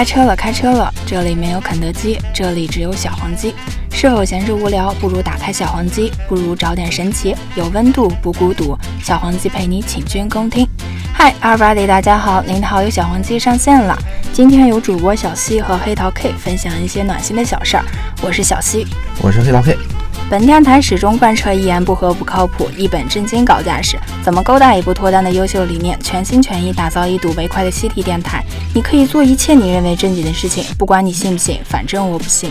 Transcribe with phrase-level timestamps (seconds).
[0.00, 0.90] 开车了，开车了！
[1.06, 3.54] 这里没有肯德基，这里只有小黄鸡。
[3.92, 8.74] 是否闲着无聊，不如打开小黄鸡，不如找点神奇，有温度不孤独。
[9.04, 10.66] 小黄鸡陪你请君共听。
[11.12, 13.94] 嗨，everybody，大家好，您好，有小黄鸡上线了。
[14.32, 17.84] 今天有主播小西和黑桃 K 分享一些暖心的小事儿。
[18.22, 18.86] 我是小西，
[19.20, 19.99] 我是黑桃 K。
[20.30, 28.40] 本电台始终贯彻一言不合不靠谱，一本正经搞架势，怎么勾搭也不脱单的优秀理念，全心全意打造一睹为快的西体电台。
[28.72, 32.48] 你可以做一切你认为正经的事情，不管你信不信，反正我不信。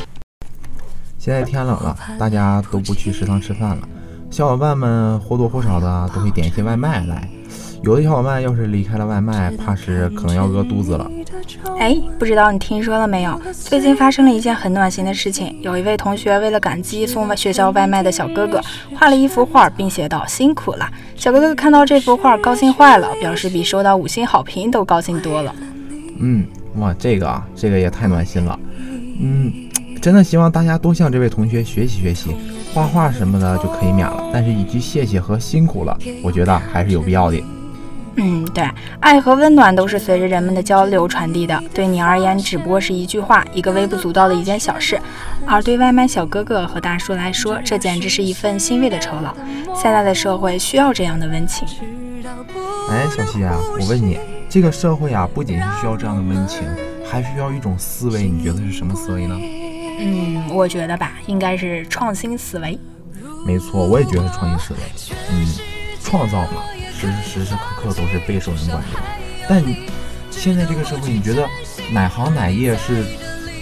[1.17, 3.87] 现在天冷了，大家都不去食堂吃饭了，
[4.29, 7.29] 小伙伴们或多或少的都会点一些外卖来。
[7.81, 11.09] 有的小伙伴要是离开了外卖，怕是可能要饿肚子了。
[11.77, 13.39] 哎，不知道你听说了没有？
[13.53, 15.55] 最近发生了一件很暖心的事情。
[15.61, 18.61] 有一位同学为了感激送学校外卖的小哥哥，
[18.95, 25.55] 画了一幅画，并写道：“辛苦了。”小哥哥看到这幅画，高兴坏了，表示比收到五星好评都高兴多了。
[26.19, 26.45] 嗯，
[26.75, 28.59] 哇，这个啊，这个也太暖心了。
[29.21, 29.51] 嗯，
[30.01, 32.35] 真的希望大家多向这位同学学习学习，
[32.73, 37.41] 画画什么的就可以免了，但是一句谢谢和辛苦了，我觉得还是有必要的。
[38.15, 38.67] 嗯，对，
[38.99, 41.61] 爱和温暖都是随着人们的交流传递的。
[41.73, 44.97] 对你而言，只不过是一句话，一个微不足道的一件小事；
[45.45, 49.33] 而对外卖小哥哥和大叔来说，这简直是一份欣慰的酬劳。
[49.73, 51.67] 现在的社会需要这样的温情。
[52.89, 56.63] 哎，小西啊，我问你，这个社会啊，不仅是需要这样的温情，
[57.09, 59.35] 还需要一种思维，你觉得是什么思维呢？
[60.01, 62.77] 嗯，我觉得吧，应该是创新思维。
[63.45, 64.79] 没错，我也觉得是创新思维。
[65.31, 65.47] 嗯，
[66.03, 66.61] 创造嘛。
[67.07, 68.97] 时时时刻刻都是备受人关注，
[69.47, 69.63] 但
[70.29, 71.47] 现在这个社会，你觉得
[71.91, 73.05] 哪行哪业是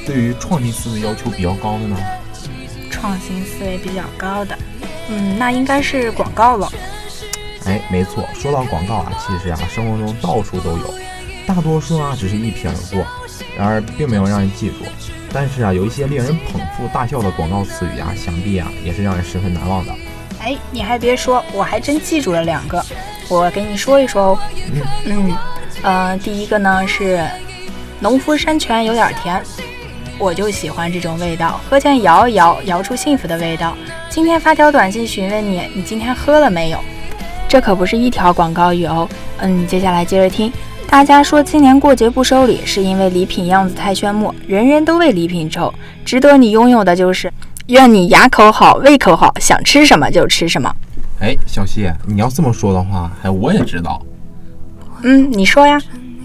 [0.06, 1.98] 对于创新思维要求比较高的呢？
[2.90, 4.58] 创新思维比较高的，
[5.10, 6.72] 嗯，那应该是广告了。
[7.66, 10.94] 哎，没错，说到广告啊，其实啊，生活中到处都有，
[11.46, 13.06] 大多数啊只是一瞥而过，
[13.58, 14.76] 然而并没有让人记住。
[15.32, 19.94] 但是啊，有一些令人捧腹大笑的广告词语啊，想必啊也是让人十分难忘的。
[20.40, 22.84] 哎，你还别说，我还真记住了两个。
[23.30, 24.40] 我给你说一说哦，
[25.06, 25.36] 嗯，
[25.82, 27.22] 呃，第一个呢是
[28.00, 29.42] 农夫山泉有点甜，
[30.18, 33.76] 我就喜欢这种味道，喝前摇一摇，摇出幸福的味道。
[34.10, 36.80] 今天发条短信询问你，你今天喝了没有？
[37.50, 39.08] 这可不是一条广告语哦。
[39.40, 40.52] 嗯，接下来接着听，
[40.90, 45.74] 大家说今年过节不收礼，是因为礼品样子太炫目，人人都为礼品愁，
[46.06, 47.32] 值得你拥有的就是
[47.68, 50.74] 愿你牙口好，胃口好，想吃什么就吃什么。
[51.20, 54.02] 哎，小西，你要这么说的话，哎，我也知道。
[55.04, 55.80] 嗯，你说呀。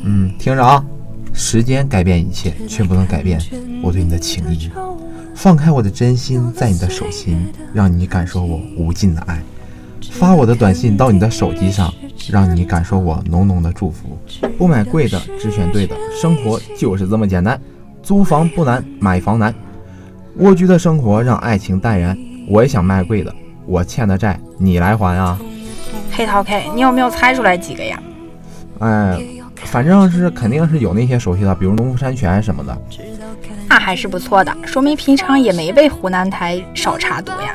[0.05, 0.85] 嗯，听着啊，
[1.33, 3.41] 时间改变一切，却不能改变
[3.83, 4.71] 我对你的情谊。
[5.35, 7.39] 放开我的真心，在你的手心，
[7.73, 9.43] 让你感受我无尽的爱。
[10.11, 11.93] 发我的短信到你的手机上，
[12.29, 14.19] 让你感受我浓浓的祝福。
[14.59, 17.59] 不买贵的，只选对的，生活就是这么简单。
[18.03, 19.55] 租房不难，买房难。
[20.37, 22.17] 蜗居的生活让爱情淡然。
[22.49, 23.35] 我也想卖贵的。
[23.65, 25.37] 我欠的债你来还啊！
[26.13, 28.01] 黑桃 K，你有没有猜出来几个呀？
[28.79, 29.19] 哎，
[29.65, 32.77] 反正是肯定是有那些熟悉的，比如农夫山泉什么的。
[33.69, 37.55] 那还是不错的，说明平常也没被湖南台少查毒呀。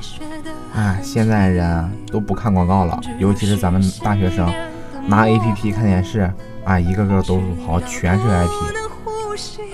[0.75, 4.51] 哎，现在人都不看广告了，尤其是咱们大学生，
[5.07, 6.29] 拿 APP 看电视，
[6.65, 8.51] 啊，一个个都好全是 IP。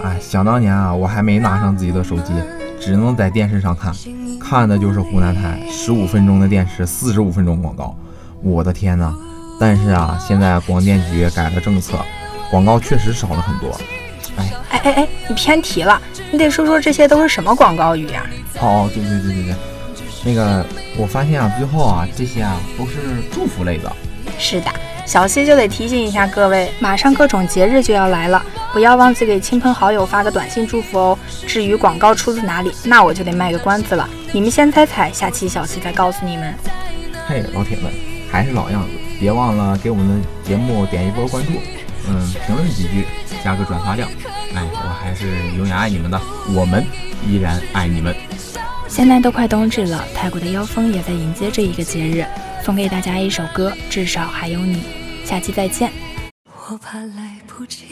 [0.03, 2.33] 哎，想当年啊，我还没拿上自己的手机，
[2.79, 3.91] 只能在电视上看。
[4.53, 7.97] 看的就是湖南台十五分钟的电视，四十五分钟广告，
[8.43, 9.11] 我的天呐！
[9.59, 11.97] 但是啊，现在广电局改了政策，
[12.51, 13.75] 广告确实少了很多。
[14.37, 15.99] 哎哎哎哎，你偏题了，
[16.31, 18.27] 你得说说这些都是什么广告语呀？
[18.61, 19.55] 哦，对对对对对，
[20.23, 20.63] 那个
[20.99, 22.99] 我发现啊，最后啊，这些啊都是
[23.31, 23.91] 祝福类的。
[24.37, 24.71] 是的。
[25.03, 28.39] 小西就得提醒一下各位，马上各种节日就要来了，
[28.71, 31.19] 不要忘记给亲朋好友发个短信祝福哦。
[31.47, 36.55] 至于广告出自哪里，那我就得卖个关子了，你们先猜猜，下期小七再告诉你们。
[37.27, 37.93] 嘿，老铁们，
[38.31, 41.51] 还是老样子，别忘了给我们的节目点一波关注，
[42.09, 43.05] 嗯，评论几句，
[43.43, 44.09] 加个转发量。
[44.55, 46.19] 哎，我还是永远爱你们的，
[46.51, 46.83] 我们
[47.27, 48.15] 依然爱你们。
[48.87, 52.25] 现在都快冬至了，泰国的妖风也在迎接这一个节日。
[52.63, 54.81] 送给大家一首歌，至少还有你。
[55.23, 55.91] 下期再见。
[56.67, 57.85] 我怕来不及，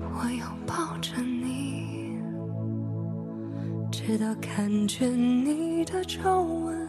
[0.00, 1.37] 我拥抱着你，
[4.08, 5.12] 直到看见
[5.44, 6.88] 你的皱纹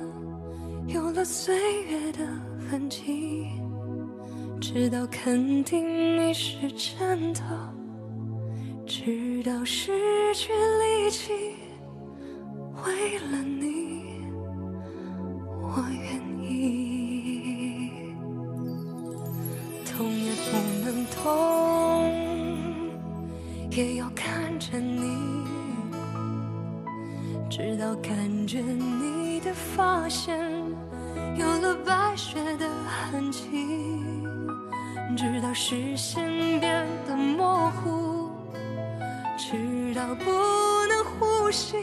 [0.87, 2.19] 有了岁月的
[2.71, 3.45] 痕迹，
[4.61, 5.85] 直到肯定
[6.17, 7.41] 你是真的，
[8.87, 9.91] 直到失
[10.33, 11.33] 去力气，
[12.85, 14.21] 为了你。
[15.61, 17.91] 我愿意，
[19.85, 20.55] 痛也不
[20.85, 22.13] 能痛，
[23.71, 25.01] 也要看着你，
[27.49, 28.15] 直到看
[28.45, 30.39] 着你的发线
[31.35, 32.69] 有了白雪的
[33.11, 33.41] 痕迹，
[35.17, 36.23] 直到视线
[36.59, 38.29] 变得模糊，
[39.35, 40.25] 直到不
[40.87, 41.75] 能呼吸。